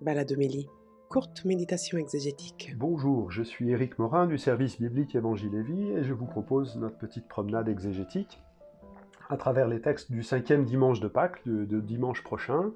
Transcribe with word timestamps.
Baladomélie, 0.00 0.68
courte 1.08 1.44
méditation 1.44 1.98
exégétique. 1.98 2.74
Bonjour, 2.76 3.30
je 3.30 3.42
suis 3.42 3.70
Éric 3.70 3.98
Morin 3.98 4.26
du 4.26 4.38
service 4.38 4.80
biblique 4.80 5.14
Évangile 5.14 5.54
et 5.54 5.62
Vie 5.62 5.90
et 5.92 6.04
je 6.04 6.12
vous 6.12 6.26
propose 6.26 6.76
notre 6.76 6.98
petite 6.98 7.28
promenade 7.28 7.68
exégétique 7.68 8.42
à 9.30 9.36
travers 9.36 9.68
les 9.68 9.80
textes 9.80 10.10
du 10.10 10.22
cinquième 10.22 10.64
dimanche 10.64 11.00
de 11.00 11.08
Pâques, 11.08 11.40
de, 11.46 11.80
dimanche 11.80 12.22
prochain, 12.22 12.72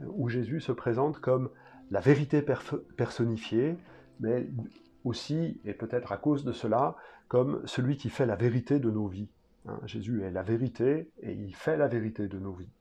où 0.00 0.28
Jésus 0.28 0.60
se 0.60 0.72
présente 0.72 1.20
comme 1.20 1.48
la 1.90 2.00
vérité 2.00 2.44
personnifiée, 2.96 3.76
mais 4.20 4.48
aussi, 5.04 5.60
et 5.64 5.72
peut-être 5.72 6.12
à 6.12 6.16
cause 6.16 6.44
de 6.44 6.52
cela, 6.52 6.96
comme 7.28 7.62
celui 7.66 7.96
qui 7.96 8.10
fait 8.10 8.26
la 8.26 8.36
vérité 8.36 8.78
de 8.78 8.90
nos 8.90 9.06
vies. 9.06 9.30
Hein, 9.66 9.80
Jésus 9.86 10.22
est 10.22 10.30
la 10.30 10.42
vérité 10.42 11.10
et 11.22 11.32
il 11.32 11.54
fait 11.54 11.76
la 11.76 11.88
vérité 11.88 12.28
de 12.28 12.38
nos 12.38 12.52
vies. 12.52 12.72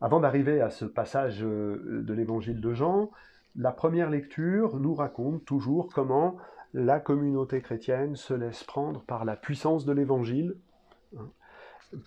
Avant 0.00 0.20
d'arriver 0.20 0.60
à 0.60 0.70
ce 0.70 0.84
passage 0.84 1.42
euh, 1.42 2.02
de 2.02 2.12
l'évangile 2.12 2.60
de 2.60 2.72
Jean, 2.74 3.10
la 3.56 3.72
première 3.72 4.10
lecture 4.10 4.78
nous 4.78 4.94
raconte 4.94 5.44
toujours 5.44 5.88
comment 5.92 6.36
la 6.74 7.00
communauté 7.00 7.62
chrétienne 7.62 8.16
se 8.16 8.34
laisse 8.34 8.62
prendre 8.64 9.02
par 9.04 9.24
la 9.24 9.36
puissance 9.36 9.86
de 9.86 9.92
l'évangile 9.92 10.56
hein, 11.16 11.30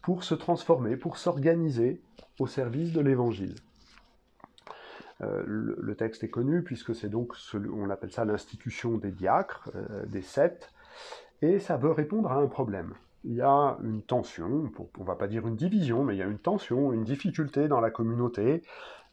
pour 0.04 0.24
se 0.24 0.36
transformer, 0.36 0.98
pour 0.98 1.18
s'organiser 1.18 2.02
au 2.40 2.46
service 2.46 2.94
de 2.94 3.02
l'évangile. 3.02 3.56
Euh, 5.22 5.44
le, 5.46 5.96
texte 5.96 6.24
est 6.24 6.30
connu 6.30 6.64
puisque 6.64 6.94
c'est 6.94 7.10
donc, 7.10 7.34
on 7.54 7.90
appelle 7.90 8.12
ça 8.12 8.24
l'institution 8.24 8.98
des 8.98 9.12
diacres, 9.12 9.70
euh, 9.76 10.06
des 10.06 10.22
sept, 10.22 10.72
et 11.42 11.60
ça 11.60 11.76
veut 11.76 11.92
répondre 11.92 12.32
à 12.32 12.36
un 12.36 12.48
problème 12.48 12.94
il 13.24 13.36
y 13.36 13.42
a 13.42 13.78
une 13.84 14.02
tension, 14.02 14.72
on 14.98 15.02
ne 15.02 15.06
va 15.06 15.16
pas 15.16 15.28
dire 15.28 15.48
une 15.48 15.56
division, 15.56 16.04
mais 16.04 16.16
il 16.16 16.20
y 16.20 16.24
a 16.24 16.28
une 16.28 16.40
tension, 16.40 16.94
une 16.94 17.04
difficulté 17.04 17.68
dans 17.68 17.82
la 17.82 17.92
communauté 17.92 18.64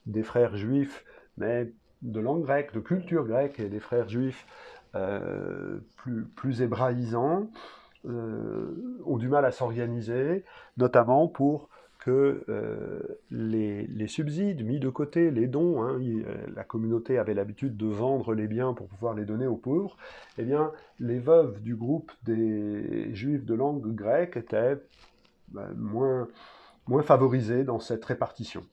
des 0.06 0.22
frères 0.22 0.56
juifs, 0.56 1.04
mais 1.36 1.72
de 2.02 2.20
langue 2.20 2.42
grecque, 2.42 2.72
de 2.72 2.80
culture 2.80 3.24
grecque, 3.24 3.58
et 3.58 3.68
des 3.68 3.80
frères 3.80 4.08
juifs 4.08 4.46
euh, 4.94 5.78
plus, 5.96 6.24
plus 6.24 6.62
hébraïsants, 6.62 7.50
euh, 8.06 9.00
ont 9.04 9.16
du 9.16 9.28
mal 9.28 9.44
à 9.44 9.50
s'organiser, 9.50 10.44
notamment 10.76 11.26
pour 11.26 11.68
que 12.06 12.44
euh, 12.48 13.00
les, 13.32 14.06
subsides 14.06 14.64
mis 14.64 14.78
de 14.78 14.88
côté, 14.88 15.32
les 15.32 15.48
dons, 15.48 15.82
hein, 15.82 16.00
euh, 16.00 16.36
la 16.54 16.62
communauté 16.62 17.18
avait 17.18 17.34
l'habitude 17.34 17.76
de 17.76 17.86
vendre 17.86 18.32
les 18.32 18.46
biens 18.46 18.74
pour 18.74 18.86
pouvoir 18.86 19.14
les 19.14 19.24
donner 19.24 19.48
aux 19.48 19.56
pauvres, 19.56 19.96
eh 20.38 20.44
bien, 20.44 20.70
les 21.00 21.18
veuves 21.18 21.60
du 21.62 21.74
groupe 21.74 22.12
des 22.22 23.12
juifs 23.12 23.44
de 23.44 23.54
langue 23.54 23.92
grecque 23.92 24.36
étaient 24.36 24.76
ben, 25.48 25.68
moins, 25.74 26.28
moins 26.86 27.02
favorisées 27.02 27.64
dans 27.64 27.80
cette 27.80 28.04
répartition. 28.04 28.64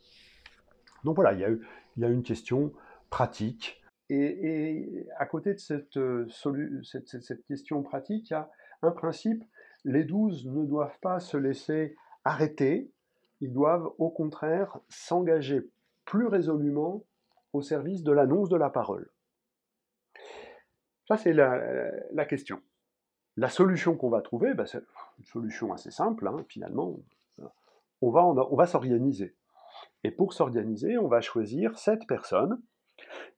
Donc 1.04 1.16
voilà, 1.16 1.34
il 1.34 1.40
y 1.40 2.06
a, 2.06 2.08
une 2.08 2.22
question 2.22 2.72
pratique. 3.10 3.82
Et, 4.12 5.08
à 5.18 5.26
côté 5.26 5.56
de 5.56 5.88
euh, 5.98 6.84
cette 6.84 7.46
question 7.48 7.82
pratique, 7.82 8.30
il 8.30 8.34
y 8.34 8.36
a 8.36 8.48
un 8.84 8.92
principe, 8.92 9.44
les 9.86 10.04
douze 10.04 10.46
ne 10.46 10.66
doivent 10.66 11.00
pas 11.02 11.20
se 11.20 11.36
laisser 11.36 11.96
arrêter 12.26 12.92
ils 13.44 13.52
doivent 13.52 13.92
au 13.98 14.10
contraire 14.10 14.80
s'engager 14.88 15.70
plus 16.06 16.28
résolument 16.28 17.04
au 17.52 17.62
service 17.62 18.02
de 18.02 18.14
l'annonce 18.14 18.48
de 18.48 18.56
la 18.56 18.70
parole. 18.70 19.12
Ça, 21.10 21.18
c'est 21.18 21.34
la, 21.34 22.26
question. 22.26 22.62
La 23.36 23.50
solution 23.50 23.98
qu'on 23.98 24.10
va 24.10 24.22
trouver, 24.22 24.54
ben, 24.54 24.66
c'est 24.66 24.82
une 25.18 25.26
solution 25.26 25.74
assez 25.74 25.92
simple, 25.92 26.26
hein, 26.26 26.46
finalement. 26.48 26.98
On 28.00 28.12
va, 28.12 28.24
on 28.24 28.56
va 28.56 28.66
s'organiser. 28.66 29.36
Et 30.06 30.12
pour 30.12 30.32
s'organiser, 30.32 30.98
on 30.98 31.10
va 31.10 31.20
choisir 31.20 31.78
sept 31.78 32.08
personnes 32.08 32.62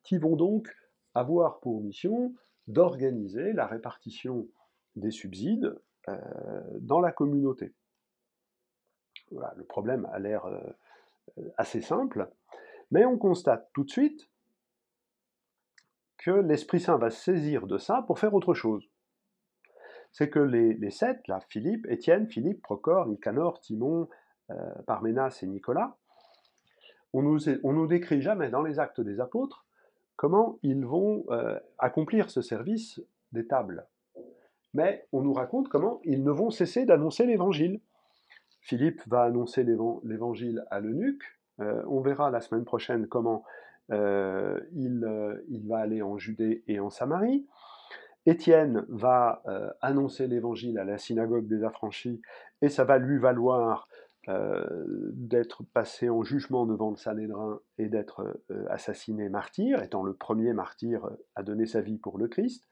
qui 0.03 0.19
vont 0.19 0.35
donc 0.35 0.69
avoir 1.15 1.59
pour 1.61 1.81
mission 1.81 2.35
d'organiser 2.67 3.53
la 3.53 3.65
répartition 3.65 4.47
des 4.95 5.09
subsides 5.09 5.75
euh, 6.09 6.15
dans 6.79 6.99
la 6.99 7.11
communauté 7.11 7.73
le 9.31 9.63
problème 9.63 10.07
a 10.11 10.19
l'air 10.19 10.45
euh, 10.45 10.59
assez 11.57 11.81
simple, 11.81 12.29
mais 12.91 13.05
on 13.05 13.17
constate 13.17 13.69
tout 13.73 13.83
de 13.83 13.89
suite 13.89 14.29
que 16.17 16.31
l'Esprit 16.31 16.79
Saint 16.79 16.97
va 16.97 17.09
saisir 17.09 17.67
de 17.67 17.77
ça 17.77 18.03
pour 18.07 18.19
faire 18.19 18.33
autre 18.33 18.53
chose. 18.53 18.89
C'est 20.11 20.29
que 20.29 20.39
les, 20.39 20.89
sept, 20.91 21.27
là, 21.27 21.39
Philippe, 21.49 21.85
Étienne, 21.89 22.27
Philippe, 22.27 22.61
Procor, 22.61 23.05
Nicanor, 23.07 23.59
Timon, 23.59 24.07
euh, 24.49 24.55
Parménas 24.87 25.39
et 25.41 25.47
Nicolas, 25.47 25.97
on 27.13 27.21
nous, 27.21 27.39
nous 27.63 27.87
décrit 27.87 28.21
jamais 28.21 28.49
dans 28.49 28.61
les 28.61 28.79
actes 28.79 29.01
des 29.01 29.19
apôtres 29.19 29.65
comment 30.15 30.59
ils 30.63 30.85
vont 30.85 31.25
euh, 31.29 31.59
accomplir 31.77 32.29
ce 32.29 32.41
service 32.41 33.01
des 33.31 33.45
tables. 33.45 33.85
Mais 34.73 35.07
on 35.11 35.21
nous 35.21 35.33
raconte 35.33 35.69
comment 35.69 36.01
ils 36.03 36.23
ne 36.23 36.31
vont 36.31 36.49
cesser 36.49 36.85
d'annoncer 36.85 37.25
l'évangile. 37.25 37.79
Philippe 38.65 39.01
va 39.05 39.21
annoncer 39.21 39.63
l'évangile 39.63 40.65
à 40.71 40.79
l'eunuque. 40.79 41.23
Euh, 41.61 41.83
on 41.87 42.01
verra 42.01 42.31
la 42.31 42.41
semaine 42.41 42.65
prochaine 42.65 43.07
comment 43.07 43.43
euh, 43.91 44.59
euh, 44.75 45.39
il, 45.49 45.67
va 45.67 45.77
aller 45.77 46.01
en 46.01 46.17
Judée 46.17 46.63
et 46.67 46.79
en 46.79 46.89
Samarie. 46.89 47.45
Étienne 48.25 48.83
va 48.89 49.43
annoncer 49.81 50.25
l'évangile 50.25 50.79
à 50.79 50.83
la 50.83 50.97
synagogue 50.97 51.47
des 51.47 51.63
affranchis 51.63 52.23
et 52.63 52.69
ça 52.69 52.83
va 52.83 52.97
lui 52.97 53.19
valoir 53.19 53.87
d'être 54.27 55.61
passé 55.75 56.09
en 56.09 56.23
jugement 56.23 56.65
devant 56.65 56.89
le 56.89 56.95
Sanhédrin 56.95 57.59
et 57.77 57.87
d'être 57.87 58.41
assassiné 58.71 59.29
martyr, 59.29 59.83
étant 59.83 60.01
le 60.01 60.15
premier 60.15 60.53
martyr 60.53 61.07
à 61.35 61.43
donner 61.43 61.67
sa 61.67 61.81
vie 61.81 61.99
pour 61.99 62.17
le 62.17 62.27
Christ. 62.27 62.67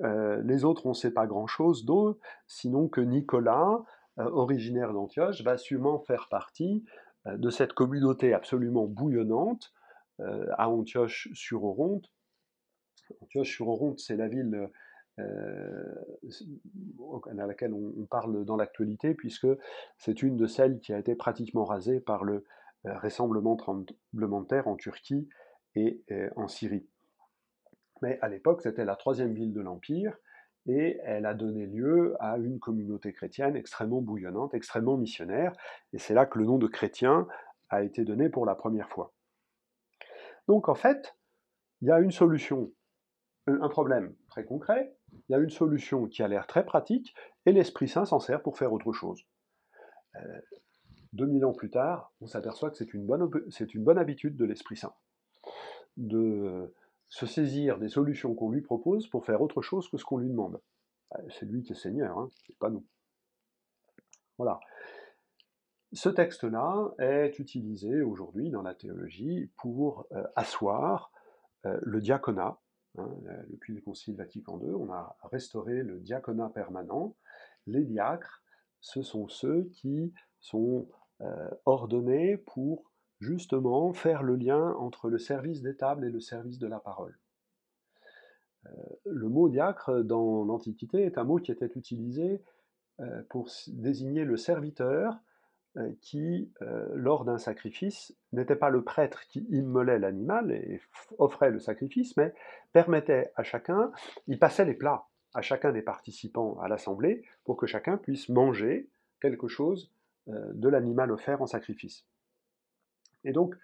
les 0.00 0.64
autres, 0.64 0.86
on 0.86 0.90
ne 0.90 0.94
sait 0.94 1.12
pas 1.12 1.26
grand-chose 1.26 1.84
d'eux, 1.84 2.18
sinon 2.46 2.88
que 2.88 3.02
Nicolas, 3.02 3.84
originaire 4.16 4.92
d'Antioche, 4.92 5.42
va 5.42 5.56
sûrement 5.56 5.98
faire 5.98 6.28
partie 6.28 6.84
euh, 7.26 7.36
de 7.36 7.50
cette 7.50 7.72
communauté 7.72 8.32
absolument 8.32 8.86
bouillonnante 8.86 9.72
euh, 10.20 10.46
à 10.56 10.68
Antioche-sur-Oronte. 10.68 12.10
Antioche-sur-Oronte, 13.20 13.98
c'est 13.98 14.16
la 14.16 14.28
ville 14.28 14.70
à 15.18 17.46
laquelle 17.46 17.72
on, 17.72 18.06
parle 18.06 18.44
dans 18.44 18.56
l'actualité, 18.56 19.14
puisque 19.14 19.46
c'est 19.98 20.22
une 20.22 20.36
de 20.36 20.46
celles 20.46 20.80
qui 20.80 20.92
a 20.92 20.98
été 20.98 21.14
pratiquement 21.14 21.64
rasée 21.64 22.00
par 22.00 22.24
le 22.24 22.44
rassemblement 22.84 23.56
tremblement 23.56 24.40
de 24.40 24.46
terre 24.46 24.66
en 24.66 24.74
Turquie 24.74 25.28
et 25.76 26.02
en 26.34 26.48
Syrie. 26.48 26.88
Mais 28.02 28.18
à 28.22 28.28
l'époque, 28.28 28.62
c'était 28.62 28.84
la 28.84 28.96
troisième 28.96 29.34
ville 29.34 29.52
de 29.52 29.60
l'Empire, 29.60 30.18
et 30.66 30.98
elle 31.04 31.26
a 31.26 31.34
donné 31.34 31.66
lieu 31.66 32.16
à 32.20 32.38
une 32.38 32.58
communauté 32.58 33.12
chrétienne 33.12 33.56
extrêmement 33.56 34.00
bouillonnante, 34.00 34.54
extrêmement 34.54 34.96
missionnaire, 34.96 35.52
et 35.92 35.98
c'est 35.98 36.14
là 36.14 36.26
que 36.26 36.38
le 36.38 36.46
nom 36.46 36.58
de 36.58 36.66
chrétien 36.66 37.26
a 37.68 37.82
été 37.82 38.04
donné 38.04 38.28
pour 38.28 38.46
la 38.46 38.54
première 38.54 38.88
fois. 38.88 39.12
Donc 40.48 40.68
en 40.68 40.74
fait, 40.74 41.16
il 41.80 41.88
y 41.88 41.90
a 41.90 42.00
une 42.00 42.10
solution, 42.10 42.72
un 43.46 43.68
problème 43.68 44.14
très 44.28 44.44
concret, 44.44 44.96
il 45.12 45.32
y 45.32 45.34
a 45.34 45.38
une 45.38 45.50
solution 45.50 46.06
qui 46.06 46.22
a 46.22 46.28
l'air 46.28 46.46
très 46.46 46.64
pratique, 46.64 47.14
et 47.46 47.52
l'Esprit 47.52 47.88
Saint 47.88 48.04
s'en 48.04 48.20
sert 48.20 48.42
pour 48.42 48.56
faire 48.56 48.72
autre 48.72 48.92
chose. 48.92 49.26
2000 51.12 51.42
euh, 51.42 51.48
ans 51.48 51.52
plus 51.52 51.70
tard, 51.70 52.12
on 52.20 52.26
s'aperçoit 52.26 52.70
que 52.70 52.76
c'est 52.76 52.94
une, 52.94 53.04
bonne, 53.04 53.98
habitude 53.98 54.36
de 54.36 54.44
l'Esprit 54.44 54.76
Saint, 54.76 54.94
se 57.14 57.26
saisir 57.26 57.78
des 57.78 57.88
solutions 57.88 58.34
qu'on 58.34 58.50
lui 58.50 58.60
propose 58.60 59.06
pour 59.06 59.24
faire 59.24 59.40
autre 59.40 59.62
chose 59.62 59.88
que 59.88 59.96
ce 59.96 60.04
qu'on 60.04 60.18
lui 60.18 60.28
demande. 60.28 60.60
Euh, 61.14 61.22
c'est 61.30 61.46
lui 61.46 61.62
qui 61.62 61.70
est 61.70 61.76
Seigneur, 61.76 62.18
hein, 62.18 62.28
c'est 62.44 62.58
pas 62.58 62.70
nous. 62.70 62.84
Voilà. 64.36 64.58
Ce 65.92 66.08
texte-là 66.08 66.92
est 66.98 67.38
utilisé 67.38 68.02
aujourd'hui 68.02 68.50
dans 68.50 68.62
la 68.62 68.74
théologie 68.74 69.48
pour 69.58 70.08
euh, 70.10 70.24
asseoir 70.34 71.12
euh, 71.66 71.78
le 71.82 72.00
diaconat. 72.00 72.58
Hein, 72.98 73.08
depuis 73.48 73.74
le 73.74 73.80
Concile 73.80 74.16
Vatican 74.16 74.58
II, 74.60 74.70
on 74.70 74.92
a 74.92 75.16
restauré 75.22 75.84
le 75.84 76.00
diaconat 76.00 76.48
permanent. 76.48 77.14
Les 77.68 77.84
diacres, 77.84 78.42
ce 78.80 79.02
sont 79.02 79.28
ceux 79.28 79.64
qui 79.72 80.12
sont 80.40 80.88
ordonnés 81.64 82.36
pour 82.36 82.92
justement 83.20 83.92
faire 83.92 84.22
le 84.22 84.36
lien 84.36 84.74
entre 84.78 85.08
le 85.08 85.18
service 85.18 85.62
des 85.62 85.76
tables 85.76 86.04
et 86.04 86.10
le 86.10 86.20
service 86.20 86.58
de 86.58 86.66
la 86.66 86.78
parole. 86.78 87.18
Euh, 88.66 88.70
le 89.04 89.28
mot 89.28 89.48
diacre 89.48 90.02
dans 90.02 90.44
l'Antiquité 90.44 91.02
est 91.02 91.18
un 91.18 91.24
mot 91.24 91.36
qui 91.36 91.52
était 91.52 91.70
utilisé 91.74 92.42
euh, 93.00 93.22
pour 93.28 93.50
désigner 93.68 94.24
le 94.24 94.36
serviteur 94.36 95.18
euh, 95.76 95.90
qui, 96.00 96.52
lors 96.94 97.24
d'un 97.24 97.38
sacrifice, 97.38 98.14
n'était 98.32 98.56
pas 98.56 98.70
le 98.70 98.84
prêtre 98.84 99.26
qui 99.26 99.46
immolait 99.50 99.98
l'animal 99.98 100.52
et 100.52 100.80
offrait 101.18 101.50
le 101.50 101.58
sacrifice, 101.58 102.16
mais 102.16 102.32
permettait 102.72 103.32
à 103.36 103.42
chacun, 103.42 103.90
il 104.26 104.38
passait 104.38 104.64
les 104.64 104.74
plats 104.74 105.08
à 105.34 105.42
chacun 105.42 105.72
des 105.72 105.82
participants 105.82 106.58
à 106.60 106.68
l'assemblée 106.68 107.24
pour 107.42 107.56
que 107.56 107.66
chacun 107.66 107.96
puisse 107.96 108.28
manger 108.28 108.88
quelque 109.20 109.48
chose 109.48 109.90
de 110.26 110.68
l'animal 110.68 111.10
offert 111.10 111.42
en 111.42 111.46
sacrifice. 111.46 112.06
Et 113.24 113.32
donc, 113.32 113.54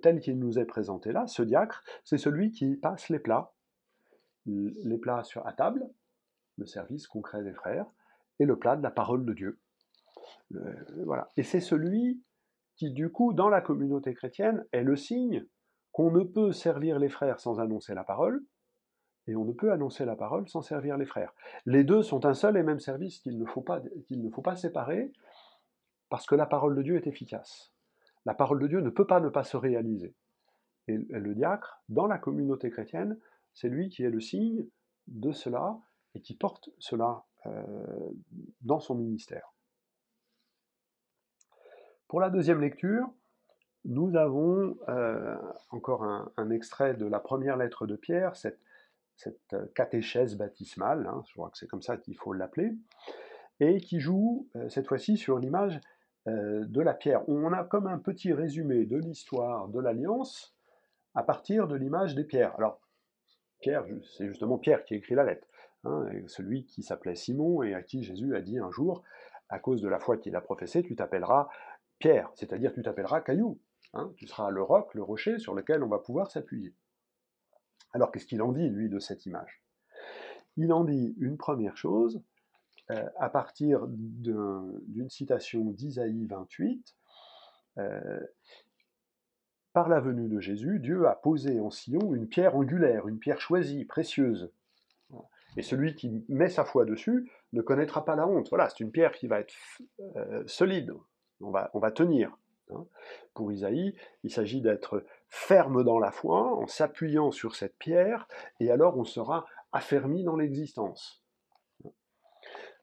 tel 0.00 0.20
qu'il 0.20 0.38
nous 0.38 0.58
est 0.58 0.64
présenté 0.64 1.12
là, 1.12 1.26
ce 1.26 1.42
diacre, 1.42 1.84
c'est 2.04 2.18
celui 2.18 2.50
qui 2.50 2.76
passe 2.76 3.08
les 3.08 3.18
plats, 3.18 3.52
les 4.46 4.98
plats 4.98 5.22
sur, 5.24 5.46
à 5.46 5.52
table, 5.52 5.88
le 6.58 6.66
service 6.66 7.06
concret 7.06 7.42
des 7.42 7.52
frères, 7.52 7.86
et 8.38 8.44
le 8.44 8.58
plat 8.58 8.76
de 8.76 8.82
la 8.82 8.90
parole 8.90 9.24
de 9.24 9.32
Dieu. 9.32 9.60
voilà. 11.04 11.30
Et 11.36 11.42
c'est 11.42 11.60
celui 11.60 12.22
qui, 12.76 12.90
du 12.90 13.10
coup, 13.10 13.32
dans 13.32 13.48
la 13.48 13.60
communauté 13.60 14.14
chrétienne, 14.14 14.64
est 14.72 14.82
le 14.82 14.96
signe 14.96 15.46
qu'on 15.92 16.10
ne 16.10 16.24
peut 16.24 16.52
servir 16.52 16.98
les 16.98 17.10
frères 17.10 17.38
sans 17.38 17.60
annoncer 17.60 17.94
la 17.94 18.04
parole, 18.04 18.42
et 19.28 19.36
on 19.36 19.44
ne 19.44 19.52
peut 19.52 19.70
annoncer 19.72 20.04
la 20.04 20.16
parole 20.16 20.48
sans 20.48 20.62
servir 20.62 20.96
les 20.96 21.06
frères. 21.06 21.32
Les 21.64 21.84
deux 21.84 22.02
sont 22.02 22.26
un 22.26 22.34
seul 22.34 22.56
et 22.56 22.62
même 22.62 22.80
service 22.80 23.20
qu'il 23.20 23.38
ne 23.38 23.44
faut 23.44 23.60
pas, 23.60 23.80
qu'il 24.06 24.22
ne 24.22 24.30
faut 24.30 24.42
pas 24.42 24.56
séparer, 24.56 25.12
parce 26.08 26.26
que 26.26 26.34
la 26.34 26.46
parole 26.46 26.74
de 26.74 26.82
Dieu 26.82 26.96
est 26.96 27.06
efficace. 27.06 27.72
La 28.24 28.34
parole 28.34 28.60
de 28.60 28.66
Dieu 28.66 28.80
ne 28.80 28.90
peut 28.90 29.06
pas 29.06 29.20
ne 29.20 29.28
pas 29.28 29.44
se 29.44 29.56
réaliser. 29.56 30.14
Et 30.88 30.96
le 30.96 31.34
diacre, 31.34 31.82
dans 31.88 32.06
la 32.06 32.18
communauté 32.18 32.70
chrétienne, 32.70 33.18
c'est 33.54 33.68
lui 33.68 33.88
qui 33.88 34.02
est 34.02 34.10
le 34.10 34.20
signe 34.20 34.66
de 35.06 35.32
cela 35.32 35.78
et 36.14 36.20
qui 36.20 36.36
porte 36.36 36.70
cela 36.78 37.24
euh, 37.46 38.10
dans 38.60 38.80
son 38.80 38.94
ministère. 38.94 39.52
Pour 42.08 42.20
la 42.20 42.30
deuxième 42.30 42.60
lecture, 42.60 43.08
nous 43.84 44.16
avons 44.16 44.76
euh, 44.88 45.36
encore 45.70 46.04
un, 46.04 46.50
extrait 46.50 46.94
de 46.94 47.06
la 47.06 47.18
première 47.18 47.56
lettre 47.56 47.86
de 47.86 47.96
Pierre, 47.96 48.36
cette, 48.36 48.60
cette 49.16 49.56
catéchèse 49.74 50.36
baptismale, 50.36 51.06
hein, 51.06 51.22
je 51.26 51.32
crois 51.32 51.50
que 51.50 51.58
c'est 51.58 51.66
comme 51.66 51.82
ça 51.82 51.96
qu'il 51.96 52.16
faut 52.16 52.32
l'appeler, 52.32 52.72
et 53.60 53.78
qui 53.78 53.98
joue 53.98 54.48
euh, 54.56 54.68
cette 54.68 54.86
fois-ci 54.86 55.16
sur 55.16 55.38
l'image 55.38 55.80
euh, 56.28 56.64
de 56.66 56.80
la 56.80 56.94
pierre. 56.94 57.28
On 57.28 57.52
a 57.52 57.64
comme 57.64 57.86
un 57.86 57.98
petit 57.98 58.32
résumé 58.32 58.86
de 58.86 58.96
l'histoire 58.96 59.68
de 59.68 59.80
l'Alliance 59.80 60.54
à 61.14 61.22
partir 61.22 61.68
de 61.68 61.74
l'image 61.74 62.14
des 62.14 62.24
pierres. 62.24 62.54
Alors, 62.56 62.80
Pierre, 63.60 63.84
c'est 64.16 64.26
justement 64.26 64.58
Pierre 64.58 64.84
qui 64.84 64.94
écrit 64.94 65.14
la 65.14 65.24
lettre, 65.24 65.46
hein, 65.84 66.08
celui 66.26 66.64
qui 66.64 66.82
s'appelait 66.82 67.14
Simon 67.14 67.62
et 67.62 67.74
à 67.74 67.82
qui 67.82 68.02
Jésus 68.02 68.34
a 68.34 68.40
dit 68.40 68.58
un 68.58 68.70
jour, 68.70 69.02
à 69.48 69.58
cause 69.58 69.82
de 69.82 69.88
la 69.88 69.98
foi 69.98 70.16
qu'il 70.16 70.34
a 70.34 70.40
professée, 70.40 70.82
tu 70.82 70.96
t'appelleras 70.96 71.48
Pierre, 71.98 72.30
c'est-à-dire 72.34 72.72
tu 72.72 72.82
t'appelleras 72.82 73.20
Caillou. 73.20 73.58
Hein, 73.94 74.12
tu 74.16 74.26
seras 74.26 74.50
le 74.50 74.62
roc, 74.62 74.94
le 74.94 75.02
rocher 75.02 75.38
sur 75.38 75.54
lequel 75.54 75.82
on 75.82 75.88
va 75.88 75.98
pouvoir 75.98 76.30
s'appuyer. 76.30 76.74
Alors 77.92 78.10
qu'est-ce 78.10 78.26
qu'il 78.26 78.42
en 78.42 78.52
dit, 78.52 78.68
lui, 78.68 78.88
de 78.88 78.98
cette 78.98 79.26
image? 79.26 79.62
Il 80.56 80.72
en 80.72 80.84
dit 80.84 81.14
une 81.18 81.36
première 81.36 81.76
chose, 81.76 82.22
euh, 82.92 83.08
à 83.16 83.30
partir 83.30 83.86
d'une 83.88 85.08
citation 85.08 85.64
d'Isaïe 85.64 86.26
28, 86.26 86.94
euh, 87.78 88.20
par 89.72 89.88
la 89.88 90.00
venue 90.00 90.28
de 90.28 90.40
Jésus, 90.40 90.78
Dieu 90.78 91.06
a 91.06 91.14
posé 91.14 91.58
en 91.60 91.70
Sion 91.70 92.14
une 92.14 92.28
pierre 92.28 92.56
angulaire, 92.56 93.08
une 93.08 93.18
pierre 93.18 93.40
choisie, 93.40 93.84
précieuse. 93.84 94.52
Et 95.56 95.62
celui 95.62 95.94
qui 95.94 96.24
met 96.28 96.48
sa 96.48 96.64
foi 96.64 96.84
dessus 96.84 97.30
ne 97.52 97.62
connaîtra 97.62 98.04
pas 98.04 98.16
la 98.16 98.26
honte. 98.26 98.48
Voilà, 98.50 98.68
c'est 98.68 98.80
une 98.80 98.90
pierre 98.90 99.12
qui 99.12 99.26
va 99.26 99.40
être 99.40 99.54
euh, 100.16 100.42
solide, 100.46 100.92
on 101.40 101.50
va, 101.50 101.90
tenir. 101.90 102.36
Hein. 102.70 102.86
Pour 103.34 103.52
Isaïe, 103.52 103.94
il 104.24 104.30
s'agit 104.30 104.60
d'être 104.60 105.04
ferme 105.28 105.84
dans 105.84 105.98
la 105.98 106.10
foi, 106.10 106.56
en 106.56 106.66
s'appuyant 106.66 107.30
sur 107.30 107.54
cette 107.54 107.76
pierre, 107.78 108.28
et 108.60 108.70
alors 108.70 108.98
on 108.98 109.04
sera 109.04 109.46
affermi 109.72 110.24
dans 110.24 110.36
l'existence. 110.36 111.21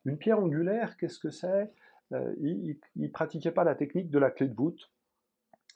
Une 0.05 0.17
pierre 0.17 0.39
angulaire, 0.39 0.97
qu'est-ce 0.97 1.19
que 1.19 1.29
c'est? 1.29 1.71
Euh, 2.13 2.33
Il 2.39 2.77
ne 2.95 3.07
pratiquait 3.07 3.51
pas 3.51 3.63
la 3.63 3.75
technique 3.75 4.09
de 4.09 4.19
la 4.19 4.31
clé 4.31 4.47
de 4.47 4.55
voûte. 4.55 4.91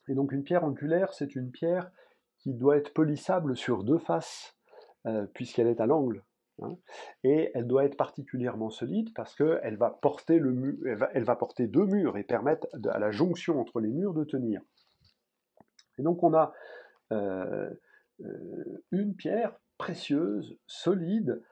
Et 0.08 0.16
donc 0.16 0.31
une 0.31 0.44
pierre 0.44 0.64
angulaire, 0.64 1.14
c'est 1.14 1.36
une 1.36 1.52
pierre 1.52 1.92
qui 2.40 2.54
doit 2.54 2.78
être 2.78 2.94
polissable 2.94 3.56
sur 3.56 3.84
deux 3.84 4.00
faces, 4.00 4.58
euh, 5.06 5.25
puisqu'elle 5.34 5.68
est 5.68 5.80
à 5.80 5.86
l'angle. 5.86 6.24
Hein. 6.62 6.78
et 7.24 7.50
elle 7.56 7.66
doit 7.66 7.84
être 7.84 7.98
particulièrement 7.98 8.70
solide 8.70 9.12
parce 9.16 9.34
qu'elle 9.34 9.75
va, 9.75 9.90
porter 9.90 10.38
le 10.38 10.80
elle 11.16 11.24
va, 11.24 11.36
porter 11.36 11.66
deux 11.66 11.88
murs 11.88 12.16
et 12.16 12.24
permettre 12.24 12.68
à 12.92 13.00
la 13.00 13.10
jonction 13.10 13.60
entre 13.60 13.80
les 13.80 13.90
murs 13.90 14.14
de 14.14 14.24
tenir. 14.24 14.62
Et 15.98 16.04
donc 16.04 16.22
on 16.22 16.36
a 16.36 16.54
euh, 17.12 17.72
une 18.92 19.16
pierre 19.16 19.60
précieuse, 19.80 20.58
solide, 20.68 21.44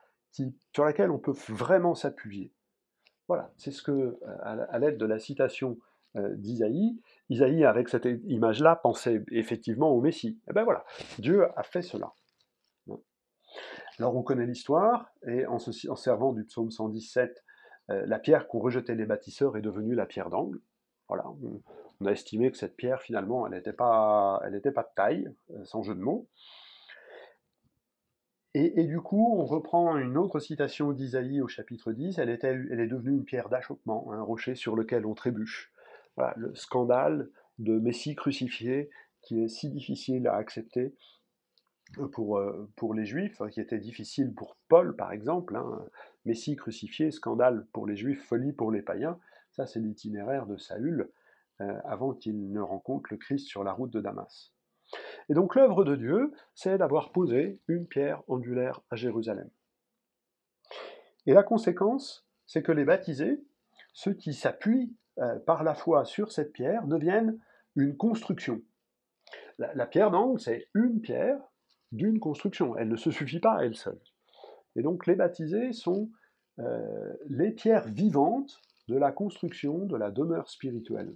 sur 0.73 0.85
laquelle 0.85 1.11
on 1.11 1.19
peut 1.19 1.33
vraiment 1.49 1.95
s'appuyer. 1.95 2.53
Voilà, 3.31 3.49
c'est 3.55 3.71
ce 3.71 3.81
que, 3.81 3.91
euh, 3.93 4.17
à 4.43 4.77
l'aide 4.77 4.97
de 4.97 5.05
la 5.05 5.17
citation 5.17 5.77
euh, 6.17 6.35
d'Isaïe, 6.35 7.01
Isaïe, 7.29 7.63
avec 7.63 7.87
cette 7.87 8.05
image-là, 8.25 8.75
pensait 8.75 9.23
effectivement 9.31 9.89
au 9.91 10.01
Messie. 10.01 10.37
Et 10.41 10.49
eh 10.49 10.53
bien 10.53 10.65
voilà, 10.65 10.83
Dieu 11.17 11.47
a 11.55 11.63
fait 11.63 11.81
cela. 11.81 12.11
Alors 13.99 14.17
on 14.17 14.21
connaît 14.21 14.45
l'histoire, 14.45 15.13
et 15.25 15.45
en, 15.45 15.59
servant 15.59 16.33
du 16.33 16.43
psaume 16.43 16.71
117, 16.71 17.41
euh, 17.91 18.03
la 18.05 18.19
pierre 18.19 18.49
qu'ont 18.49 18.59
rejetée 18.59 18.95
les 18.95 19.05
bâtisseurs 19.05 19.55
est 19.55 19.61
devenue 19.61 19.95
la 19.95 20.05
pierre 20.05 20.29
d'angle. 20.29 20.59
Voilà, 21.07 21.23
on, 22.01 22.05
a 22.05 22.11
estimé 22.11 22.51
que 22.51 22.57
cette 22.57 22.75
pierre, 22.75 23.01
finalement, 23.01 23.47
elle 23.47 23.53
n'était 23.53 23.71
pas 23.71 24.41
de 24.43 24.93
taille, 24.93 25.33
sans 25.63 25.83
jeu 25.83 25.95
de 25.95 26.01
mots. 26.01 26.27
Et, 28.53 28.83
du 28.83 28.99
coup, 28.99 29.33
on 29.37 29.45
reprend 29.45 29.97
une 29.97 30.17
autre 30.17 30.39
citation 30.39 30.91
d'Isaïe 30.91 31.39
au 31.39 31.47
chapitre 31.47 31.93
10, 31.93 32.17
elle, 32.17 32.29
est 32.29 32.87
devenue 32.87 33.11
une 33.11 33.23
pierre 33.23 33.47
d'achoppement, 33.47 34.11
un 34.11 34.21
rocher 34.21 34.55
sur 34.55 34.75
lequel 34.75 35.05
on 35.05 35.13
trébuche. 35.13 35.71
Le 36.35 36.53
scandale 36.53 37.29
de 37.59 37.79
Messie 37.79 38.15
crucifié 38.15 38.89
qui 39.21 39.41
est 39.41 39.47
si 39.47 39.69
difficile 39.69 40.27
à 40.27 40.35
accepter 40.35 40.93
pour, 42.11 42.37
euh, 42.37 42.69
pour 42.75 42.93
les 42.93 43.05
Juifs, 43.05 43.39
hein, 43.41 43.49
qui 43.49 43.59
était 43.59 43.77
difficile 43.77 44.33
pour 44.33 44.57
Paul 44.67 44.95
par 44.95 45.11
exemple. 45.11 45.55
Hein. 45.55 45.85
Messie 46.25 46.55
crucifié, 46.55 47.11
scandale 47.11 47.65
pour 47.71 47.87
les 47.87 47.95
Juifs, 47.95 48.23
folie 48.23 48.53
pour 48.53 48.71
les 48.71 48.81
païens. 48.81 49.19
Ça, 49.51 49.67
c'est 49.67 49.79
l'itinéraire 49.79 50.45
de 50.45 50.57
Saül 50.57 51.09
euh, 51.61 51.79
avant 51.85 52.13
qu'il 52.13 52.51
ne 52.51 52.61
rencontre 52.61 53.09
le 53.11 53.17
Christ 53.17 53.47
sur 53.47 53.63
la 53.63 53.73
route 53.73 53.91
de 53.91 54.01
Damas. 54.01 54.53
Et 55.29 55.33
donc 55.33 55.55
l'œuvre 55.55 55.83
de 55.83 55.95
Dieu, 55.95 56.33
c'est 56.55 56.77
d'avoir 56.77 57.11
posé 57.11 57.59
une 57.67 57.87
pierre 57.87 58.23
angulaire 58.27 58.81
à 58.89 58.95
Jérusalem. 58.95 59.49
Et 61.25 61.33
la 61.33 61.43
conséquence, 61.43 62.27
c'est 62.45 62.63
que 62.63 62.71
les 62.71 62.85
baptisés, 62.85 63.41
ceux 63.93 64.13
qui 64.13 64.33
s'appuient 64.33 64.95
euh, 65.19 65.39
par 65.39 65.63
la 65.63 65.75
foi 65.75 66.05
sur 66.05 66.31
cette 66.31 66.51
pierre, 66.51 66.87
deviennent 66.87 67.39
une 67.75 67.95
construction. 67.95 68.61
La, 69.57 69.85
pierre 69.85 70.09
d'angle, 70.09 70.39
c'est 70.39 70.67
une 70.73 71.01
pierre 71.01 71.39
d'une 71.91 72.19
construction. 72.19 72.75
Elle 72.77 72.89
ne 72.89 72.95
se 72.95 73.11
suffit 73.11 73.39
pas 73.39 73.57
à 73.57 73.63
elle 73.63 73.75
seule. 73.75 73.99
Et 74.75 74.81
donc 74.81 75.05
les 75.05 75.15
baptisés 75.15 75.71
sont 75.71 76.09
euh, 76.59 77.13
les 77.27 77.51
pierres 77.51 77.87
vivantes 77.87 78.59
de 78.87 78.97
la 78.97 79.11
construction 79.11 79.85
de 79.85 79.95
la 79.95 80.09
demeure 80.09 80.49
spirituelle. 80.49 81.15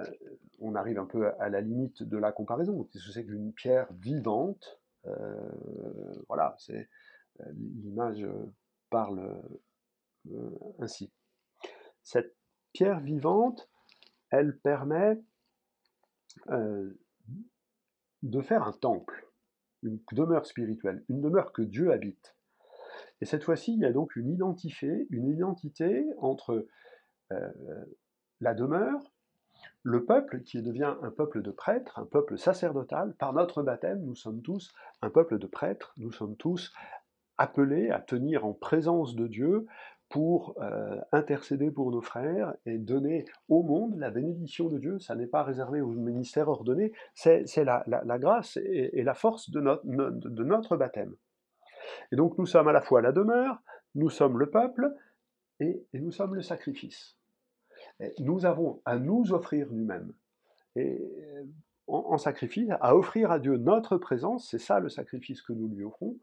Euh, 0.00 0.04
on 0.60 0.74
arrive 0.74 0.98
un 0.98 1.06
peu 1.06 1.32
à 1.38 1.48
la 1.48 1.60
limite 1.60 2.02
de 2.02 2.16
la 2.16 2.32
comparaison. 2.32 2.84
Qu'est-ce 2.84 3.06
que 3.06 3.12
c'est 3.12 3.24
qu'une 3.24 3.52
pierre 3.52 3.92
vivante? 3.92 4.80
Euh, 5.06 5.50
Voilà, 6.28 6.54
c'est 6.58 6.88
euh, 7.40 7.52
l'image 7.82 8.26
parle 8.90 9.42
ainsi. 10.78 11.12
Cette 12.02 12.34
pierre 12.72 13.00
vivante, 13.00 13.68
elle 14.30 14.58
permet 14.58 15.20
de 18.22 18.40
faire 18.42 18.62
un 18.62 18.72
temple, 18.72 19.28
une 19.82 20.00
demeure 20.12 20.46
spirituelle, 20.46 21.04
une 21.08 21.20
demeure 21.20 21.52
que 21.52 21.62
Dieu 21.62 21.92
habite. 21.92 22.36
Et 23.20 23.24
cette 23.24 23.44
fois-ci, 23.44 23.74
il 23.74 23.80
y 23.80 23.84
a 23.84 23.92
donc 23.92 24.16
une 24.16 24.30
identité 24.30 26.06
entre 26.18 26.66
la 28.40 28.54
demeure 28.54 29.15
le 29.86 30.04
peuple 30.04 30.40
qui 30.42 30.60
devient 30.62 30.96
un 31.00 31.12
peuple 31.12 31.42
de 31.42 31.52
prêtres, 31.52 32.00
un 32.00 32.06
peuple 32.06 32.36
sacerdotal, 32.36 33.14
par 33.20 33.32
notre 33.32 33.62
baptême, 33.62 34.02
nous 34.02 34.16
sommes 34.16 34.42
tous 34.42 34.74
un 35.00 35.10
peuple 35.10 35.38
de 35.38 35.46
prêtres, 35.46 35.94
nous 35.96 36.10
sommes 36.10 36.34
tous 36.34 36.74
appelés 37.38 37.90
à 37.90 38.00
tenir 38.00 38.44
en 38.44 38.52
présence 38.52 39.14
de 39.14 39.28
Dieu 39.28 39.64
pour 40.08 40.60
euh, 40.60 41.00
intercéder 41.12 41.70
pour 41.70 41.92
nos 41.92 42.00
frères 42.00 42.52
et 42.66 42.78
donner 42.78 43.26
au 43.48 43.62
monde 43.62 43.96
la 43.96 44.10
bénédiction 44.10 44.68
de 44.68 44.78
Dieu. 44.78 44.98
Ça 44.98 45.14
n'est 45.14 45.28
pas 45.28 45.44
réservé 45.44 45.80
au 45.80 45.90
ministère 45.90 46.48
ordonné, 46.48 46.90
c'est 47.14 47.44
la, 47.64 47.84
grâce 48.18 48.56
et, 48.56 49.04
la 49.04 49.14
force 49.14 49.50
de 49.50 49.60
notre, 49.60 49.86
de 49.86 50.44
notre 50.44 50.76
baptême. 50.76 51.14
Et 52.10 52.16
donc 52.16 52.38
nous 52.38 52.46
sommes 52.46 52.66
à 52.66 52.72
la 52.72 52.80
fois 52.80 53.02
la 53.02 53.12
demeure, 53.12 53.62
nous 53.94 54.10
sommes 54.10 54.40
le 54.40 54.50
peuple 54.50 54.92
et 55.60 55.86
nous 55.92 56.10
sommes 56.10 56.34
le 56.34 56.42
sacrifice 56.42 57.15
nous 58.18 58.44
avons 58.44 58.80
à 58.84 58.98
nous 58.98 59.32
offrir 59.32 59.68
nous-mêmes. 59.72 60.12
Et 60.74 61.12
en, 61.86 62.18
sacrifice, 62.18 62.68
à 62.80 62.96
offrir 62.96 63.30
à 63.30 63.38
Dieu 63.38 63.56
notre 63.56 63.96
présence, 63.96 64.48
c'est 64.50 64.58
ça 64.58 64.80
le 64.80 64.88
sacrifice 64.88 65.40
que 65.42 65.52
nous 65.52 65.68
lui 65.68 65.84
offrons, 65.84 66.16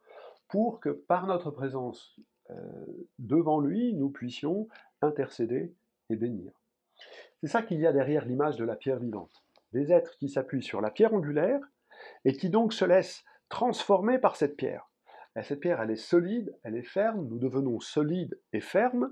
pour 0.50 0.80
que 0.80 0.90
par 0.90 1.26
notre 1.26 1.52
présence 1.52 2.20
euh, 2.52 2.56
devant 3.18 3.60
lui, 3.60 3.94
nous 3.94 4.10
puissions 4.10 4.68
intercéder 5.02 5.74
et 6.10 6.16
bénir. 6.16 6.52
C'est 7.42 7.48
ça 7.48 7.62
qu'il 7.62 7.80
y 7.80 7.88
a 7.88 7.94
derrière 7.94 8.26
l'image 8.26 8.58
de 8.58 8.66
la 8.66 8.76
pierre 8.76 9.00
vivante. 9.00 9.44
des 9.72 9.92
êtres 9.92 10.16
qui 10.18 10.30
s'appuient 10.30 10.62
sur 10.62 10.82
la 10.82 10.92
pierre 10.92 11.14
angulaire 11.14 11.60
et 12.26 12.34
qui 12.34 12.50
donc 12.50 12.74
se 12.74 12.86
laissent 12.86 13.24
transformer 13.50 14.20
par 14.20 14.36
cette 14.36 14.56
pierre. 14.56 14.90
Et 15.36 15.42
cette 15.42 15.62
pierre, 15.62 15.82
elle 15.82 15.92
est 15.92 15.96
solide, 15.96 16.56
elle 16.64 16.76
est 16.76 16.84
ferme, 16.84 17.28
nous 17.28 17.40
devenons 17.40 17.80
solides 17.80 18.40
et 18.52 18.62
fermes. 18.62 19.12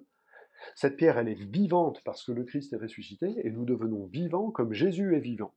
Cette 0.75 0.97
pierre, 0.97 1.17
elle 1.17 1.29
est 1.29 1.33
vivante 1.33 2.01
parce 2.03 2.23
que 2.23 2.31
le 2.31 2.43
Christ 2.43 2.73
est 2.73 2.77
ressuscité 2.77 3.33
et 3.45 3.51
nous 3.51 3.65
devenons 3.65 4.05
vivants 4.05 4.51
comme 4.51 4.73
Jésus 4.73 5.15
est 5.15 5.19
vivant. 5.19 5.53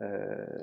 Euh, 0.00 0.62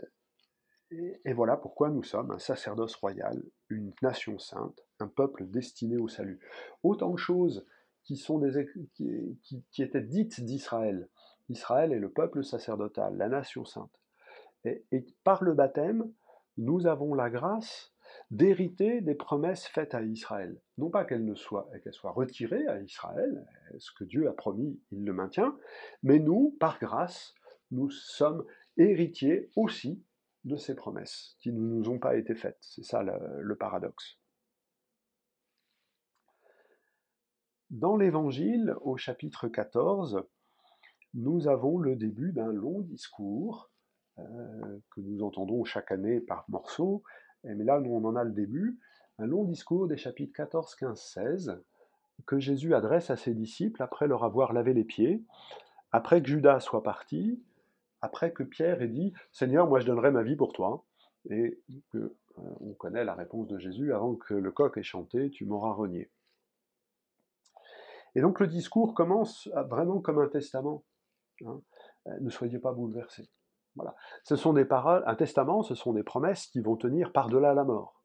et, 0.92 1.34
voilà 1.34 1.58
pourquoi 1.58 1.90
nous 1.90 2.04
sommes 2.04 2.32
un 2.32 2.40
sacerdoce 2.40 2.96
royal, 2.96 3.42
une 3.70 3.94
nation 4.02 4.40
sainte, 4.40 4.80
un 5.00 5.08
peuple 5.08 5.46
destiné 5.48 5.98
au 5.98 6.08
salut. 6.08 6.40
Autant 6.84 7.12
de 7.12 7.18
choses 7.18 7.66
qui, 8.04 8.22
étaient 9.80 10.02
dites 10.02 10.42
d'Israël. 10.42 11.10
Israël 11.50 11.92
est 11.92 12.00
le 12.00 12.12
peuple 12.12 12.44
sacerdotal, 12.44 13.18
la 13.18 13.30
nation 13.30 13.66
sainte. 13.66 14.00
Et, 14.64 14.86
par 15.24 15.44
le 15.44 15.54
baptême, 15.54 16.12
nous 16.58 16.88
avons 16.88 17.14
la 17.14 17.30
grâce 17.30 17.94
d'hériter 18.36 19.01
des 19.01 19.15
promesses 19.15 19.65
faites 19.65 19.94
à 19.94 20.01
Israël. 20.01 20.60
Non 20.77 20.89
pas 20.89 21.06
qu'elles 21.06 21.25
ne 21.25 21.36
soient, 21.36 21.70
qu'elles 21.84 21.94
soient 21.94 22.12
retirées 22.12 22.68
à 22.68 22.82
Israël, 22.82 23.46
ce 23.77 23.92
que 23.94 24.04
Dieu 24.04 24.27
a 24.27 24.34
promis, 24.34 24.80
il 24.92 25.06
le 25.06 25.13
maintient, 25.13 25.58
mais 26.04 26.20
nous, 26.20 26.56
par 26.60 26.80
grâce, 26.80 27.34
nous 27.72 27.89
sommes 27.89 28.46
héritiers 28.77 29.50
aussi 29.56 30.04
de 30.44 30.58
ces 30.58 30.75
promesses 30.75 31.36
qui 31.39 31.51
ne 31.51 31.60
nous 31.60 31.89
ont 31.89 31.98
pas 31.98 32.18
été 32.18 32.36
faites. 32.36 32.60
C'est 32.62 32.84
ça 32.84 33.04
le, 33.04 33.56
paradoxe. 33.56 34.20
Dans 37.70 37.96
l'Évangile, 37.96 38.75
au 38.82 38.98
chapitre 38.98 39.48
14, 39.48 40.24
nous 41.13 41.48
avons 41.48 41.77
le 41.77 41.96
début 41.96 42.34
d'un 42.34 42.51
long 42.51 42.82
discours 42.82 43.72
euh, 44.20 44.80
que 44.92 45.01
nous 45.01 45.24
entendons 45.24 45.63
chaque 45.63 45.92
année 45.92 46.20
par 46.20 46.46
morceaux, 46.50 47.01
mais 47.46 47.64
là, 47.64 47.80
nous, 47.80 47.92
on 47.92 48.04
en 48.06 48.16
a 48.16 48.24
le 48.24 48.32
début, 48.32 48.80
un 49.20 49.28
long 49.28 49.44
discours 49.44 49.88
des 49.88 49.98
chapitres 49.98 50.34
14, 50.34 50.75
15, 50.75 51.00
16, 51.00 51.62
que 52.25 52.40
Jésus 52.40 52.74
adresse 52.74 53.10
à 53.10 53.18
ses 53.18 53.34
disciples 53.34 53.82
après 53.82 54.08
leur 54.08 54.24
avoir 54.24 54.54
lavé 54.54 54.74
les 54.74 54.84
pieds, 54.84 55.24
après 55.92 56.22
que 56.22 56.28
Judas 56.28 56.60
soit 56.60 56.84
parti, 56.84 57.42
après 58.02 58.32
que 58.32 58.44
Pierre 58.44 58.82
ait 58.82 58.88
dit 58.88 59.14
Seigneur, 59.32 59.68
moi 59.68 59.80
je 59.80 59.86
donnerai 59.86 60.12
ma 60.12 60.24
vie 60.24 60.36
pour 60.36 60.54
toi, 60.54 60.86
et 61.30 61.60
euh, 61.96 62.16
on 62.38 62.74
connaît 62.74 63.04
la 63.04 63.16
réponse 63.16 63.48
de 63.48 63.58
Jésus 63.58 63.94
avant 63.94 64.16
que 64.16 64.34
le 64.34 64.52
coq 64.52 64.78
ait 64.78 64.84
chanté, 64.84 65.30
tu 65.30 65.46
m'auras 65.46 65.74
renié. 65.74 66.10
Et 68.16 68.22
donc 68.22 68.40
le 68.40 68.48
discours 68.48 68.94
commence 68.94 69.50
vraiment 69.70 70.00
comme 70.00 70.20
un 70.20 70.28
testament. 70.28 70.84
Hein. 71.46 71.62
Euh, 72.08 72.20
ne 72.22 72.30
soyez 72.30 72.60
pas 72.60 72.72
bouleversés. 72.72 73.28
Ce 74.24 74.36
sont 74.36 74.53
des 74.53 74.65
paroles, 74.65 75.03
un 75.05 75.15
testament, 75.15 75.63
ce 75.63 75.75
sont 75.75 75.94
des 75.94 76.03
promesses 76.03 76.48
qui 76.48 76.62
vont 76.62 76.77
tenir 76.77 77.12
par-delà 77.12 77.53
la 77.53 77.63
mort. 77.63 78.01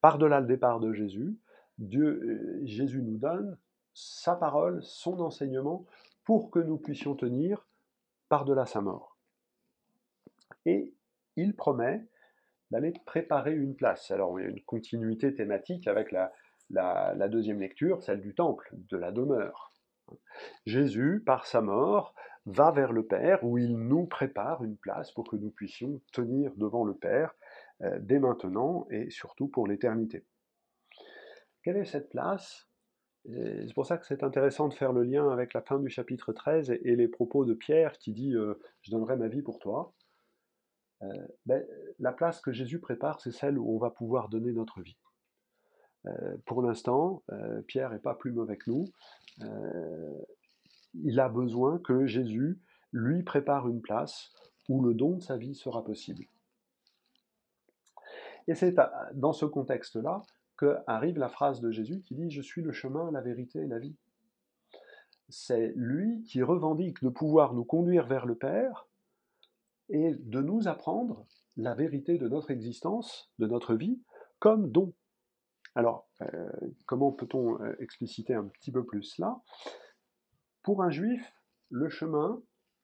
Par-delà 0.00 0.40
le 0.40 0.46
départ 0.46 0.80
de 0.80 0.92
Jésus, 0.92 1.38
Dieu, 1.78 2.20
euh, 2.22 2.60
Jésus 2.64 3.02
nous 3.02 3.18
donne 3.18 3.58
sa 3.94 4.36
parole, 4.36 4.82
son 4.82 5.20
enseignement, 5.20 5.86
pour 6.24 6.50
que 6.50 6.58
nous 6.58 6.78
puissions 6.78 7.14
tenir 7.14 7.66
par-delà 8.28 8.66
sa 8.66 8.80
mort. 8.80 9.16
Et 10.66 10.94
il 11.36 11.54
promet 11.54 12.06
d'aller 12.70 12.92
préparer 13.04 13.54
une 13.54 13.76
place. 13.76 14.10
Alors 14.10 14.38
il 14.38 14.44
y 14.44 14.46
a 14.46 14.50
une 14.50 14.62
continuité 14.62 15.34
thématique 15.34 15.86
avec 15.86 16.12
la, 16.12 16.32
deuxième 17.28 17.60
lecture, 17.60 18.02
celle 18.02 18.20
du 18.20 18.34
temple, 18.34 18.70
de 18.72 18.96
la 18.96 19.12
demeure. 19.12 19.73
Jésus, 20.66 21.22
par 21.24 21.46
sa 21.46 21.60
mort, 21.60 22.14
va 22.46 22.70
vers 22.70 22.92
le 22.92 23.06
Père 23.06 23.42
où 23.42 23.58
il 23.58 23.76
nous 23.76 24.06
prépare 24.06 24.64
une 24.64 24.76
place 24.76 25.12
pour 25.12 25.28
que 25.28 25.36
nous 25.36 25.50
puissions 25.50 26.00
tenir 26.12 26.54
devant 26.56 26.84
le 26.84 26.94
Père 26.94 27.34
euh, 27.82 27.98
dès 28.00 28.18
maintenant 28.18 28.86
et 28.90 29.10
surtout 29.10 29.48
pour 29.48 29.66
l'éternité. 29.66 30.24
Quelle 31.62 31.78
est 31.78 31.86
cette 31.86 32.10
place? 32.10 32.68
C'est 33.26 33.72
pour 33.74 33.86
ça 33.86 33.96
que 33.96 34.04
c'est 34.04 34.22
intéressant 34.22 34.68
de 34.68 34.74
faire 34.74 34.92
le 34.92 35.02
lien 35.02 35.30
avec 35.30 35.54
la 35.54 35.62
fin 35.62 35.78
du 35.78 35.88
chapitre 35.88 36.34
13 36.34 36.70
et, 36.70 36.94
les 36.94 37.08
propos 37.08 37.46
de 37.46 37.54
Pierre 37.54 37.96
qui 37.96 38.12
dit 38.12 38.34
euh, 38.34 38.60
Je 38.82 38.90
donnerai 38.90 39.16
ma 39.16 39.28
vie 39.28 39.40
pour 39.40 39.58
toi. 39.58 39.94
Euh, 41.02 41.06
ben, 41.46 41.64
la 41.98 42.12
place 42.12 42.42
que 42.42 42.52
Jésus 42.52 42.80
prépare, 42.80 43.20
c'est 43.22 43.32
celle 43.32 43.58
où 43.58 43.74
on 43.74 43.78
va 43.78 43.90
pouvoir 43.90 44.28
donner 44.28 44.52
notre 44.52 44.82
vie. 44.82 44.98
Euh, 46.06 46.36
pour 46.46 46.62
l'instant, 46.62 47.22
Pierre 47.66 47.90
n'est 47.90 47.98
pas 47.98 48.14
plus 48.14 48.32
mauvais 48.32 48.56
que 48.56 48.70
nous. 48.70 48.84
il 50.94 51.18
a 51.18 51.28
besoin 51.28 51.78
que 51.78 52.06
Jésus 52.06 52.58
lui 52.92 53.22
prépare 53.22 53.68
une 53.68 53.80
place 53.80 54.32
où 54.68 54.82
le 54.82 54.94
don 54.94 55.16
de 55.16 55.22
sa 55.22 55.36
vie 55.36 55.54
sera 55.54 55.84
possible. 55.84 56.26
Et 58.46 58.54
c'est 58.54 58.74
dans 59.14 59.32
ce 59.32 59.46
contexte-là 59.46 60.22
que 60.56 60.76
arrive 60.86 61.18
la 61.18 61.28
phrase 61.28 61.60
de 61.60 61.70
Jésus 61.70 62.02
qui 62.02 62.14
dit 62.14 62.30
Je 62.30 62.42
suis 62.42 62.62
le 62.62 62.72
chemin, 62.72 63.10
la 63.10 63.20
vérité 63.20 63.60
et 63.60 63.66
la 63.66 63.78
vie. 63.78 63.96
C'est 65.28 65.72
lui 65.74 66.22
qui 66.24 66.42
revendique 66.42 67.02
de 67.02 67.08
pouvoir 67.08 67.54
nous 67.54 67.64
conduire 67.64 68.06
vers 68.06 68.26
le 68.26 68.34
Père 68.34 68.86
et 69.88 70.14
de 70.14 70.40
nous 70.40 70.68
apprendre 70.68 71.26
la 71.56 71.74
vérité 71.74 72.18
de 72.18 72.28
notre 72.28 72.50
existence, 72.50 73.30
de 73.38 73.46
notre 73.46 73.74
vie, 73.74 74.00
comme 74.38 74.70
don. 74.70 74.92
Alors, 75.74 76.08
euh, 76.22 76.50
comment 76.86 77.12
peut-on 77.12 77.60
euh, 77.60 77.74
expliciter 77.80 78.34
un 78.34 78.44
petit 78.44 78.70
peu 78.70 78.84
plus 78.84 79.02
cela? 79.02 79.40
Pour 80.62 80.82
un 80.82 80.90
juif, 80.90 81.32
le 81.70 81.88
chemin, 81.88 82.42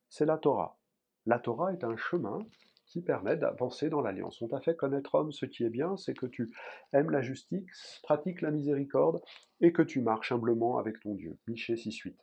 c'est 0.08 0.26
la 0.26 0.38
Torah. 0.38 0.78
La 1.26 1.38
Torah 1.38 1.72
est 1.72 1.84
un 1.84 1.96
chemin 1.96 2.38
qui 2.86 3.02
permet 3.02 3.36
d'avancer 3.36 3.88
dans 3.88 4.00
l'alliance. 4.00 4.42
On 4.42 4.48
t'a 4.48 4.60
fait 4.60 4.74
connaître 4.74 5.14
homme, 5.14 5.30
ce 5.30 5.46
qui 5.46 5.64
est 5.64 5.70
bien, 5.70 5.96
c'est 5.96 6.14
que 6.14 6.26
tu 6.26 6.52
aimes 6.92 7.10
la 7.10 7.22
justice, 7.22 8.00
pratiques 8.02 8.42
la 8.42 8.50
miséricorde 8.50 9.22
et 9.60 9.72
que 9.72 9.82
tu 9.82 10.00
marches 10.00 10.32
humblement 10.32 10.78
avec 10.78 10.98
ton 10.98 11.14
Dieu. 11.14 11.38
Michée 11.46 11.74
6.8. 11.74 12.16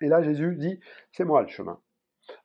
Et 0.00 0.08
là, 0.08 0.22
Jésus 0.22 0.56
dit, 0.56 0.80
c'est 1.12 1.24
moi 1.24 1.42
le 1.42 1.48
chemin. 1.48 1.78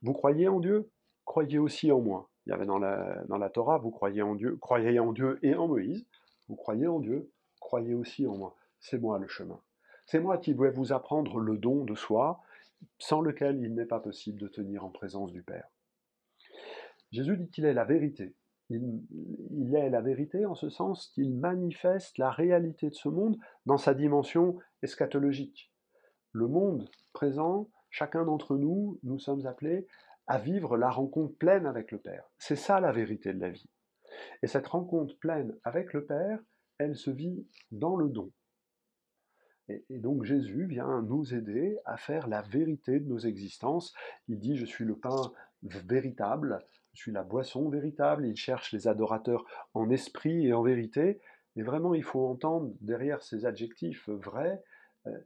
Vous 0.02 0.12
croyez 0.12 0.50
en 0.50 0.60
Dieu? 0.60 0.92
Croyez 1.24 1.60
aussi 1.60 1.92
en 1.92 2.02
moi. 2.02 2.30
Il 2.46 2.50
y 2.50 2.54
avait 2.54 2.66
dans 2.66 2.78
la, 2.78 3.24
dans 3.30 3.38
la 3.38 3.50
Torah, 3.50 3.78
vous 3.78 3.92
croyez 3.92 4.22
en 4.22 4.36
Dieu, 4.36 4.58
croyez 4.58 5.00
en 5.00 5.14
Dieu 5.14 5.40
et 5.42 5.56
en 5.56 5.68
Moïse. 5.68 6.06
Vous 6.48 6.56
croyez 6.56 6.88
en 6.88 7.00
Dieu, 7.00 7.32
croyez 7.60 7.94
aussi 7.94 8.28
en 8.28 8.38
moi. 8.38 8.56
C'est 8.80 9.00
moi 9.00 9.18
le 9.20 9.28
chemin. 9.28 9.60
C'est 10.06 10.20
moi 10.20 10.38
qui 10.38 10.54
vais 10.54 10.70
vous 10.70 10.94
apprendre 10.94 11.40
le 11.40 11.58
don 11.58 11.84
de 11.84 11.96
soi, 11.96 12.42
sans 13.00 13.22
lequel 13.22 13.60
il 13.64 13.74
n'est 13.74 13.86
pas 13.86 14.00
possible 14.00 14.40
de 14.40 14.48
tenir 14.48 14.86
en 14.86 14.90
présence 14.90 15.32
du 15.32 15.42
Père. 15.42 15.68
Jésus 17.12 17.38
dit 17.38 17.50
qu'il 17.50 17.66
est 17.66 17.74
la 17.74 17.86
vérité. 17.86 18.36
Il, 18.70 19.76
est 19.76 19.90
la 19.90 20.02
vérité 20.02 20.46
en 20.46 20.56
ce 20.56 20.70
sens 20.70 21.08
qu'il 21.08 21.36
manifeste 21.36 22.18
la 22.18 22.32
réalité 22.32 22.90
de 22.90 22.96
ce 22.96 23.10
monde 23.10 23.38
dans 23.66 23.78
sa 23.78 23.94
dimension 23.94 24.58
eschatologique. 24.82 25.72
Le 26.32 26.48
monde 26.48 26.90
présent, 27.14 27.70
chacun 27.90 28.26
d'entre 28.26 28.58
nous, 28.58 29.00
nous 29.04 29.20
sommes 29.20 29.46
appelés 29.46 29.88
à 30.28 30.40
vivre 30.40 30.78
la 30.78 30.90
rencontre 30.90 31.38
pleine 31.38 31.68
avec 31.68 31.92
le 31.92 32.00
Père. 32.00 32.30
C'est 32.40 32.56
ça 32.56 32.80
la 32.80 32.92
vérité 32.92 33.34
de 33.34 33.40
la 33.40 33.50
vie. 33.50 33.70
Et 34.42 34.48
cette 34.48 34.68
rencontre 34.68 35.18
pleine 35.18 35.58
avec 35.64 35.94
le 35.94 36.06
Père, 36.06 36.40
elle 36.78 36.96
se 36.96 37.12
vit 37.12 37.48
dans 37.72 37.96
le 37.96 38.10
don. 38.10 38.32
Et, 39.68 39.84
donc 39.90 40.24
Jésus 40.24 40.66
vient 40.68 41.02
nous 41.02 41.34
aider 41.34 41.78
à 41.86 41.98
faire 41.98 42.28
la 42.28 42.42
vérité 42.42 43.00
de 43.00 43.08
nos 43.08 43.18
existences. 43.18 43.94
Il 44.28 44.40
dit, 44.40 44.58
je 44.58 44.66
suis 44.66 44.86
le 44.86 44.96
pain 44.96 45.32
véritable, 45.64 46.60
je 46.94 47.02
suis 47.02 47.12
la 47.12 47.24
boisson 47.24 47.70
véritable, 47.70 48.26
il 48.26 48.36
cherche 48.36 48.72
les 48.72 48.88
adorateurs 48.88 49.46
en 49.74 49.90
esprit 49.90 50.48
et 50.48 50.54
en 50.54 50.62
vérité, 50.62 51.20
mais 51.56 51.64
vraiment 51.64 51.94
il 51.94 52.04
faut 52.04 52.28
entendre 52.28 52.74
derrière 52.82 53.24
ces 53.24 53.46
adjectifs 53.46 54.08
vrais 54.10 54.64
euh, 55.08 55.18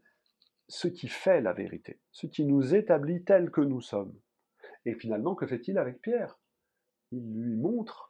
ce 0.67 0.87
qui 0.87 1.07
fait 1.07 1.41
la 1.41 1.51
vérité, 1.51 1.99
ce 2.11 2.27
qui 2.27 2.45
nous 2.45 2.75
établit 2.75 3.23
tels 3.23 3.49
que 3.49 3.61
nous 3.61 3.81
sommes. 3.81 4.15
Et 4.85 4.93
finalement, 4.93 5.35
que 5.35 5.47
fait-il 5.47 5.77
avec 5.77 6.01
Pierre? 6.01 6.39
Il 7.11 7.33
lui 7.33 7.55
montre, 7.55 8.08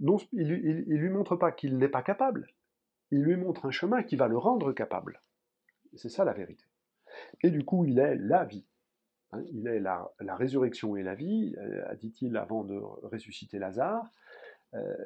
non, 0.00 0.16
il, 0.32 0.50
il 0.86 0.96
lui 0.98 1.10
montre 1.10 1.36
pas 1.36 1.52
qu'il 1.52 1.78
n'est 1.78 1.88
pas 1.88 2.02
capable, 2.02 2.48
il 3.10 3.22
lui 3.22 3.36
montre 3.36 3.66
un 3.66 3.70
chemin 3.70 4.02
qui 4.02 4.16
va 4.16 4.28
le 4.28 4.38
rendre 4.38 4.72
capable. 4.72 5.20
C'est 5.94 6.08
ça 6.08 6.24
la 6.24 6.32
vérité. 6.32 6.64
Et 7.42 7.50
du 7.50 7.64
coup, 7.64 7.84
il 7.84 7.98
est 7.98 8.16
la 8.16 8.44
vie. 8.44 8.66
Hein, 9.32 9.42
il 9.52 9.66
est 9.66 9.80
la, 9.80 10.10
résurrection 10.20 10.96
et 10.96 11.02
la 11.02 11.14
vie, 11.14 11.54
euh, 11.58 11.94
dit-il 11.96 12.36
avant 12.36 12.64
de 12.64 12.74
ressusciter 12.74 13.58
Lazare. 13.58 14.10
Euh, 14.74 14.96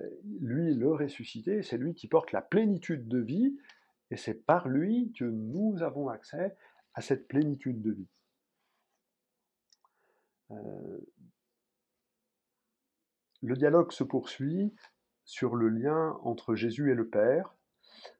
lui, 0.40 0.74
le 0.74 0.92
ressuscité, 0.92 1.62
c'est 1.62 1.78
lui 1.78 1.94
qui 1.94 2.06
porte 2.08 2.32
la 2.32 2.42
plénitude 2.42 3.08
de 3.08 3.18
vie, 3.18 3.58
et 4.10 4.16
c'est 4.16 4.34
par 4.34 4.68
lui 4.68 5.12
que 5.12 5.24
nous 5.24 5.82
avons 5.82 6.08
accès 6.08 6.56
à 6.94 7.00
cette 7.00 7.26
plénitude 7.26 7.82
de 7.82 7.90
vie. 7.90 8.08
Euh, 10.52 10.98
le 13.46 13.54
dialogue 13.54 13.92
se 13.92 14.02
poursuit 14.02 14.74
sur 15.24 15.54
le 15.54 15.68
lien 15.68 16.18
entre 16.24 16.56
Jésus 16.56 16.90
et 16.90 16.96
le 16.96 17.08
Père. 17.08 17.54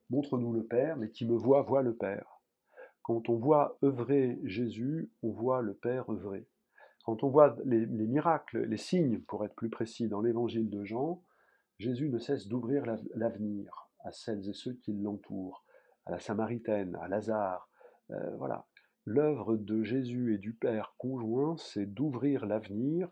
Montre-nous 0.09 0.53
le 0.53 0.63
Père, 0.63 0.97
mais 0.97 1.11
qui 1.11 1.27
me 1.27 1.35
voit, 1.35 1.63
voit 1.63 1.83
le 1.83 1.97
Père. 1.97 2.41
Quand 3.03 3.29
on 3.29 3.35
voit 3.35 3.77
œuvrer 3.83 4.39
Jésus, 4.45 5.11
on 5.25 5.33
voit 5.33 5.63
le 5.63 5.75
Père 5.75 6.09
œuvrer. 6.11 6.47
Quand 7.05 7.25
on 7.25 7.29
voit 7.29 7.57
les, 7.65 7.87
miracles, 7.87 8.63
les 8.67 8.77
signes, 8.77 9.21
pour 9.21 9.45
être 9.45 9.55
plus 9.57 9.69
précis, 9.69 10.07
dans 10.07 10.21
l'évangile 10.21 10.71
de 10.71 10.85
Jean, 10.85 11.25
Jésus 11.81 12.09
ne 12.09 12.21
cesse 12.21 12.47
d'ouvrir 12.47 12.85
l'avenir 13.17 13.91
à 14.05 14.13
celles 14.13 14.49
et 14.49 14.55
ceux 14.55 14.75
qui 14.75 14.93
l'entourent, 14.93 15.65
à 16.05 16.13
la 16.13 16.21
Samaritaine, 16.21 16.97
à 17.01 17.09
Lazare. 17.09 17.69
Euh, 18.13 18.37
voilà. 18.37 18.65
L'œuvre 19.05 19.57
de 19.57 19.83
Jésus 19.83 20.35
et 20.35 20.39
du 20.39 20.53
Père 20.53 20.95
conjoint, 20.99 21.57
c'est 21.59 21.87
d'ouvrir 21.87 22.47
l'avenir 22.47 23.09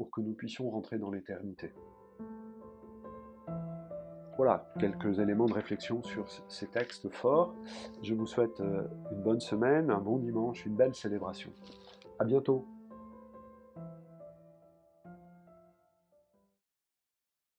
pour 0.00 0.10
que 0.10 0.22
nous 0.22 0.32
puissions 0.32 0.70
rentrer 0.70 0.96
dans 0.96 1.10
l'éternité. 1.10 1.74
Voilà, 4.38 4.72
quelques 4.78 5.18
éléments 5.18 5.44
de 5.44 5.52
réflexion 5.52 6.02
sur 6.02 6.24
ces 6.48 6.68
textes 6.68 7.10
forts. 7.10 7.54
Je 8.02 8.14
vous 8.14 8.26
souhaite 8.26 8.62
euh, 8.62 8.88
une 9.12 9.20
bonne 9.20 9.40
semaine, 9.40 9.90
un 9.90 9.98
bon 9.98 10.16
dimanche, 10.16 10.64
une 10.64 10.74
belle 10.74 10.94
célébration. 10.94 11.50
À 12.18 12.24
bientôt. 12.24 12.66